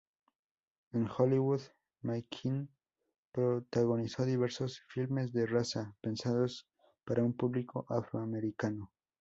[0.93, 1.61] En Hollywood,
[2.03, 2.67] McKinney
[3.31, 6.67] protagonizó diversos "filmes de raza", pensados
[7.05, 8.91] para un público afroamericano.